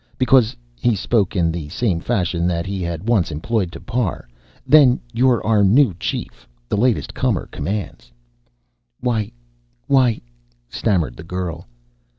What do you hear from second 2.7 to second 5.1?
had once employed to Parr, "then